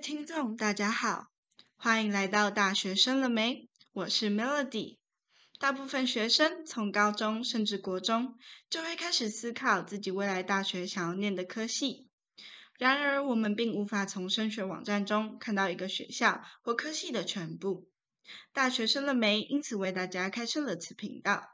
[0.00, 1.26] 听众，大家好，
[1.76, 3.68] 欢迎来到大学生了没？
[3.92, 4.96] 我是 Melody。
[5.58, 8.38] 大部分学生从高中甚至国中
[8.70, 12.08] 就会开始思考自己未来大学想要念的科系。
[12.78, 17.86] 然而，我们并无法从升学网站中看到一个学校或科系的全部。
[18.54, 19.42] 大学生了没？
[19.42, 21.46] 因此为大家开设了此频道。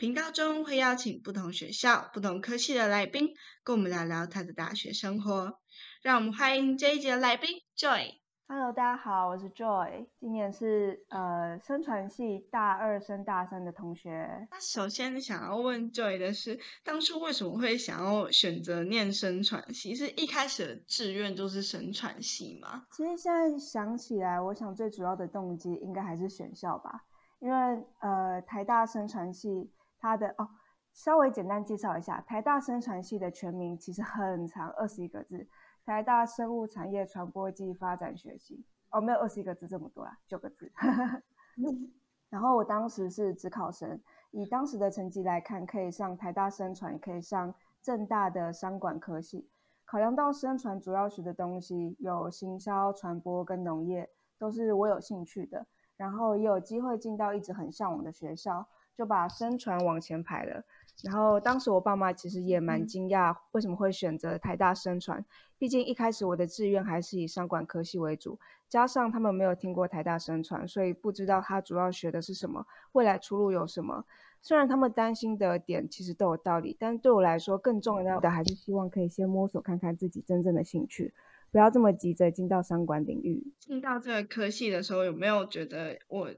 [0.00, 5.58] 频道中会邀请不同学校、不同科系的来宾，跟我们聊聊他的大学生活。
[6.00, 8.14] 让我们欢迎这一节的来宾 Joy。
[8.48, 14.48] Hello，大家好，我是 Joy，今年是呃生传系大二升大三的同学。
[14.50, 19.94] 那首先想要问 Joy 的是，当初为什么会想要选择念生传系？
[19.94, 22.86] 是一开始的志愿就是生传系吗？
[22.90, 27.04] 其实现在想起来，我想最主要的动机应该还是选校吧，
[27.38, 30.48] 因为呃台大生传系它的哦，
[30.92, 35.46] 稍微简单介绍一下，台大生传系的全名其实很长，二十一个字。
[35.84, 40.70] 台大生物产业传播暨发展学系哦，没有二十一个字这么多啦，九个字。
[42.28, 49.48] 然后我当时是只考生，以当时的成绩来看，可以上台大生传，也可以上正大的商管科系。
[49.84, 58.68] 考量到生传主要学的东西有行销、传播跟农业，都是我有兴趣的，然后也有机会进到一直很向往的学校，
[59.00, 60.62] 就把生传往前排了。
[61.02, 65.24] 然后当时我爸妈其实也蛮惊讶，为什么会选择台大生传？
[65.56, 74.04] 毕竟一开始我的志愿还是以商管科系为主，加上他们没有听过台大生传，所以不知道他主要学的是什么，未来出路有什么。
[74.42, 81.14] 虽然他们担心的点其实都有道理，但对我来说更重要的还是希望可以先摸索看看自己真正的兴趣，
[81.50, 83.52] 不要这么急着进到商管领域。
[83.58, 86.30] 进到这个科系的时候，有没有觉得我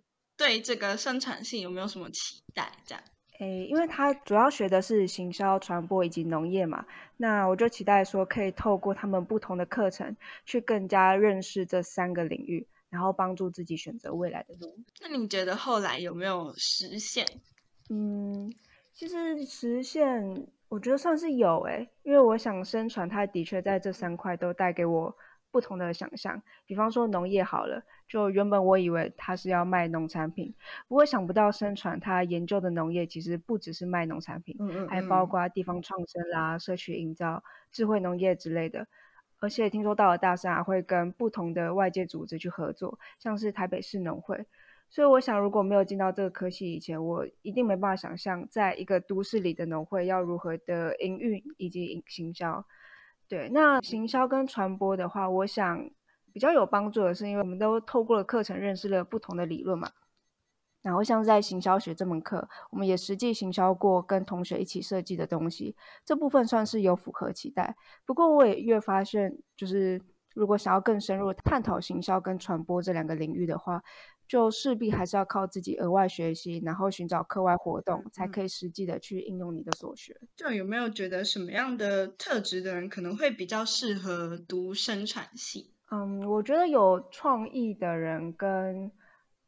[0.43, 2.73] 对这个生产性有没有什么期待？
[2.85, 3.05] 这样？
[3.39, 6.85] 诶，因为他主要学的是行销、传播以及农业嘛，
[7.17, 14.77] 那我就期待说可以透过他们不同的课程，去更加认识这三个领域，然后帮助自己选择未来的路。
[15.01, 17.25] 那你觉得后来有没有实现？
[17.89, 18.53] 嗯，
[18.93, 25.17] 其实实现，我觉得算是有诶，因为我想宣传，它的确在这三块都带给我。
[25.53, 30.53] 不同的想象，比方说农业好了，就原本我以为他是要卖农产品，
[30.89, 38.89] 不过想不到生传他研究的农业其实不只是卖农产品，嗯嗯，还包括地方创生啦、社区营造、智慧农业之类的。
[39.41, 44.47] 而且听说到了大三还会跟不同的外界组织去合作，像是台北市农会。
[44.89, 52.65] 所以我想，如果没有进到这个科系以前，我一定没办法想象，在一个都市里的农会要如何的营运以及营行销。
[53.33, 55.89] 对，那行销跟传播的话，我想
[56.35, 59.91] 比较有帮助的是，因为我们都透过了课程认识了不同的理论嘛。
[60.83, 67.75] 然后像在行销学这门课，我们也实际行销过，跟同学一起设计的东西，这部分算是有符合期待。
[68.05, 69.99] 不过我也越发现，就是
[70.35, 73.83] 如果想要更深入探讨行销跟传播这两个领域的话。
[74.29, 80.19] 就势必还是要靠自己额外学习，然后寻找课外活动，才可以实际的去应用你的所学。
[80.37, 85.75] 就有没有觉得什么样的特质的人可能会比较适合读生产系？
[85.91, 88.91] 嗯，我觉得有创意的人跟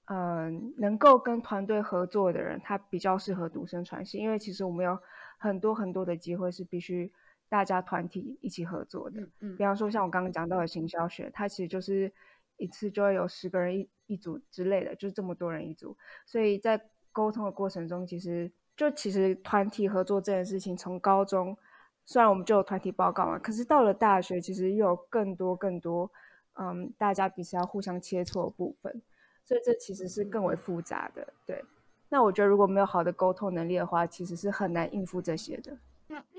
[0.06, 4.98] 嗯能够跟团队合作的人，他比较适合读生产系，因为其实我们有
[5.38, 7.10] 很多很多的机会是必须
[7.48, 9.20] 大家团体一起合作的。
[9.40, 12.12] 嗯，比方说像我刚刚讲到的行销学，它其实就是
[12.56, 13.88] 一次就会有十个人一。
[14.06, 15.96] 一组之类的，就是这么多人一组，
[16.26, 16.78] 所以在
[17.10, 21.56] 沟通的过程中，其实就其实团体合作这件事情，从高中
[22.04, 26.12] 虽然我们就有团体报告嘛，可是到了大学，其实又有更多更多，
[26.60, 29.00] 嗯，大家彼此要互相切磋的部分，
[29.46, 31.32] 所以这其实是更为复杂的。
[31.46, 31.64] 对，
[32.10, 35.78] 那我觉得如果没有好的沟通能力的话，其实是很难应付这些的。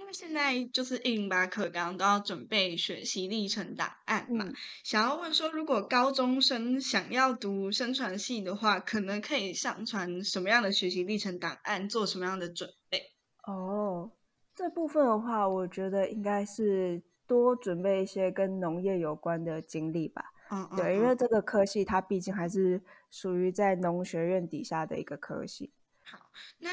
[0.06, 4.48] 因为现在就是一零八课纲都要准备学习历程档案嘛，
[4.84, 13.14] 想要问说，如果高中生想要读生传系的话，可能可以上传什么样的学习历程档案，做什么样的准备？
[13.48, 14.12] 哦，
[14.54, 20.32] 这部分的话，我觉得应该是多准备一些跟农业有关的经历吧。
[20.52, 22.80] 嗯，对，因为这个科系它毕竟还是
[23.10, 25.74] 属于在农学院底下的一个科系。
[26.04, 26.30] 好，
[26.60, 26.70] 那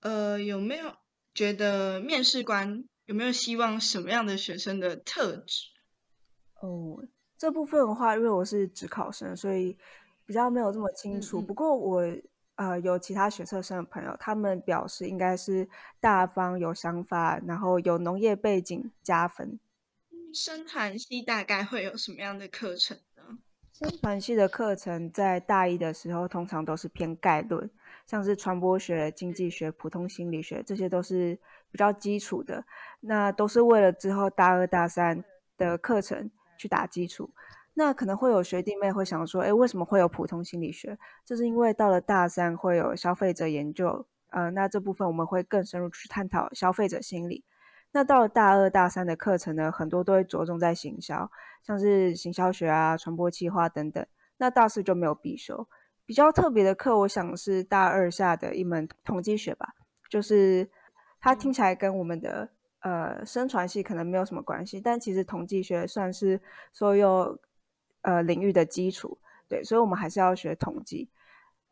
[0.00, 0.96] 呃有没有？
[1.38, 5.68] 觉得面试官有没有希望什么样的学生的特质？
[6.60, 7.06] 哦，
[7.36, 9.78] 这部分的话，因为我是职考生，所以
[10.26, 11.40] 比较没有这么清楚。
[11.40, 12.02] 不过我
[12.56, 15.68] 呃有其他学测生的朋友，他们表示应该是
[16.00, 19.60] 大方、有想法，然后有农业背景加分。
[20.34, 23.02] 生传系大概会有什么样的课程呢？
[23.72, 27.70] 生传系的课程在大一的时候通常都是偏概论。
[28.06, 31.38] 像是传播学、经济学、普通心理学，这些都是
[31.70, 32.64] 比较基础的，
[33.00, 35.22] 那都是为了之后大二大三
[35.58, 37.28] 的课程去打基础。
[37.74, 40.98] 那可能会有学弟妹会想说，哎，为什么会有普通心理学？
[41.22, 47.44] 这是因为到了大三会有消费者研究，呃，那这部分我们会更深入去探讨消费者心理。
[47.92, 51.30] 那到了大二、大三的课程呢，很多都会着重在行销，
[51.62, 54.06] 像是行销学啊、传播计划等等。
[54.36, 55.66] 那大四就没有必修。
[56.04, 59.74] 比较特别的课，我想是大二下的一门统计学吧，
[60.08, 60.68] 就是
[61.20, 62.48] 它听起来跟我们的
[62.80, 66.40] 呃生传系可能没有什么关系，但其实统计学算是
[66.72, 67.38] 所有
[68.02, 69.18] 呃领域的基础，
[69.48, 71.10] 对，所以我们还是要学统计。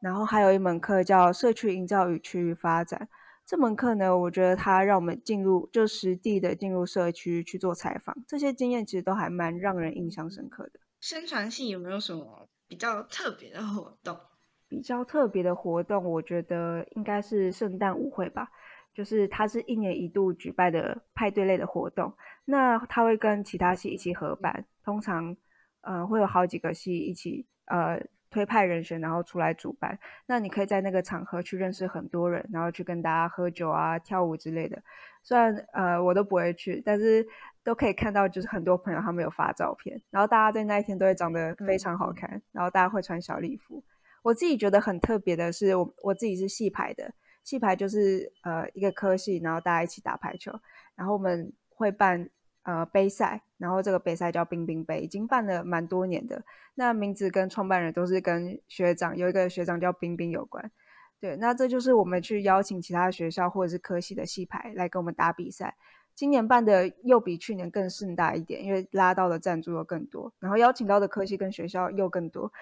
[0.00, 3.08] 然后还有一门课叫社区营造与区域发展。
[3.46, 10.80] 这门课呢，我觉得它让我们进入就实地的进入社区去做采访，这些经验其实都还蛮让人印象深刻的。
[11.00, 14.18] 宣传系有没有什么比较特别的活动？
[14.66, 18.48] 比较特别的活动，我觉得应该是圣诞舞会吧，
[18.92, 22.12] 就是它是一年一度举办的派对类的活动。
[22.44, 25.36] 那它会跟其他系一起合办，通常
[25.82, 28.04] 呃会有好几个系一起呃。
[28.36, 29.98] 推派人选，然后出来主办。
[30.26, 34.76] 那你可以在那个场合去认识很多人，然后去跟大家喝酒啊、跳舞之类的。
[35.22, 37.26] 虽然呃我都不会去，但是
[37.64, 43.82] 都可以看到，就是很多朋友他们有发照片，然后大家在那一天都会长得非常好看，然后大家会穿小礼服。
[44.20, 47.10] 我自己觉得很特别的是，我我自己是戏排的，
[47.42, 50.52] 戏排就是呃一个科系，然后大家一起打排球，
[50.94, 52.28] 然后我们会办。
[52.66, 56.42] 呃，杯赛，然后这个杯赛叫冰冰杯，已经办了蛮多年的。
[56.74, 60.68] 那名字跟创办人都是跟学长，有一个学长叫冰冰有关。
[61.20, 65.76] 对，那这就是我们去邀请其他学校或者是科系的戏牌来跟我们打比赛。
[66.16, 72.52] 今年办的又比去年更盛大一点，因为拉到的赞助又更多，然后邀请到的科系跟学校又更多。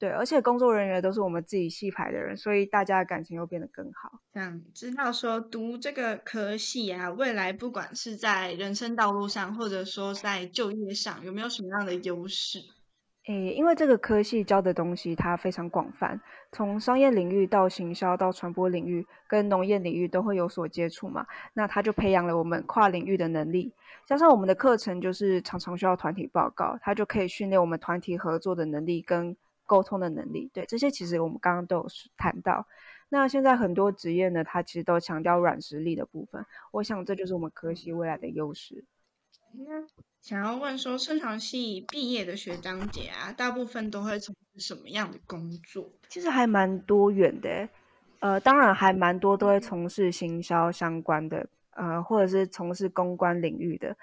[0.00, 4.18] 对，而且工作人员都是我们自己系排的人，所以大家的感情又变得更好。
[4.32, 12.60] 想知道说读这个科系啊，未来不管是在人生道路上，或者说在就业上，有没有什么样的优势？
[13.28, 16.18] 诶，因为这个科系教的东西它非常广泛，
[16.50, 21.26] 从商业领域到行销到传播领域，跟农业领域都会有所接触嘛。
[21.52, 23.74] 那它就培养了我们跨领域的能力，
[24.06, 29.36] 加上我们的课程就是常常需要团体报告，它就可以训练我们团体合作的能力跟。
[29.70, 31.86] 沟通的能力，对这些其实我们刚刚都有
[32.16, 32.66] 谈到。
[33.08, 36.44] 那现在很多职业呢，它其实都强调软实力的部分。
[36.72, 38.84] 我想这就是我们科系未来的优势。
[39.52, 39.86] 那
[40.20, 45.88] 想要问说，生长系毕业的学长姐啊，大部分都会从事什么样的工作？
[46.08, 47.68] 其实还蛮多元的，
[48.18, 53.96] 呃，当然还蛮多都会从事行销相关的，呃，或者是从事公关领域的。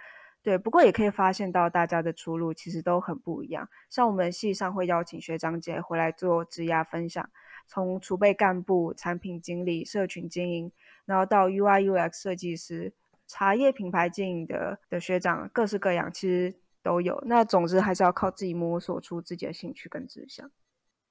[0.47, 3.67] 对，不过也可以发现到大家的出路其实都很不一样。
[3.89, 7.29] 像我们系上会邀请学长姐回来做职涯分享，
[7.67, 10.71] 从储备干部、产品经理、社群经营，
[11.03, 12.93] 然后到 UI UX 设计师、
[13.27, 17.21] 茶叶品牌经营的的学长，各式各样，其实都有。
[17.25, 20.49] 那总之还是要靠自己摸索出自己的兴趣跟志向。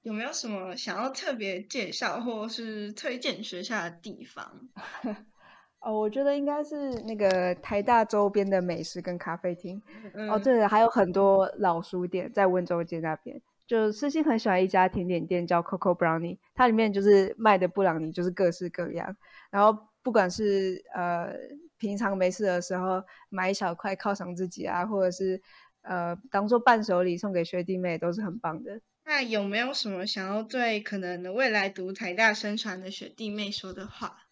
[0.00, 4.70] 有没有什么想要特别介绍或是推荐学校的地方？
[5.80, 9.80] 哦，我觉得应该是那个台大周边的美食跟咖啡厅。
[10.28, 13.40] 哦，对了，还有很多老书店在温州街那边。
[13.66, 19.16] 就私心很喜欢一家甜点店叫 Coco Brownie，它里面就是卖的布朗尼就是各式各样。
[19.50, 21.32] 然后不管是呃
[21.76, 25.42] 平常没事的时候买一小块犒赏自己啊，或者是
[25.82, 28.80] 呃当做伴手礼送给学弟妹，都是很棒的。
[29.04, 34.25] 那有没有什么想要对可能未来读台大生传的学弟妹说的话？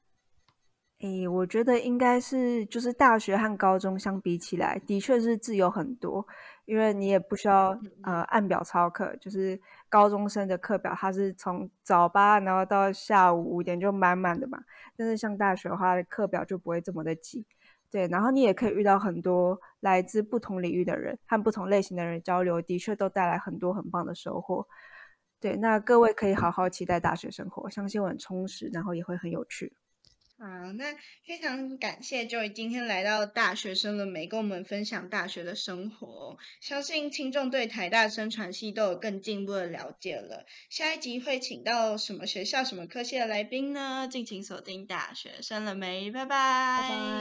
[1.04, 6.26] 诶，我觉得应该是，就是大学和高中相比起来，的确是自由很多，
[6.64, 14.58] 因为你也不需要呃按表操课，就是高中生的课表，它是从早八然后到下午五点就满满的嘛。
[14.96, 17.44] 但是像大学的话，课表就不会这么的挤，
[17.90, 18.08] 对。
[18.08, 24.66] 然后你也可以遇到很多来自不同领域的人，和不同类型的人交流，的确都带来很多很棒的收获。
[25.38, 29.70] 对，那各位可以好好期待大学生活，相信我很充实，然后也会很有趣。
[30.37, 30.95] 好，那
[31.26, 36.37] 非常感谢 Joy 今天来到大学生的美，跟我们分享大学的生活。
[36.61, 40.45] 相信听众对台大生传系都有更进一步的了解了。
[40.69, 44.09] 下一集会请到什么学校、什么科系的来宾呢？
[44.11, 47.21] 敬请锁定大学生了没，拜拜。